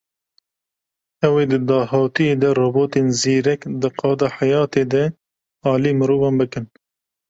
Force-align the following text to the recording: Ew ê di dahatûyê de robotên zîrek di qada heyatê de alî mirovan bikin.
Ew 1.25 1.33
ê 1.41 1.43
di 1.51 1.59
dahatûyê 1.69 2.35
de 2.41 2.49
robotên 2.61 3.07
zîrek 3.19 3.61
di 3.81 3.89
qada 3.99 4.27
heyatê 4.37 4.83
de 4.91 5.03
alî 5.71 5.91
mirovan 5.99 6.35
bikin. 6.39 6.65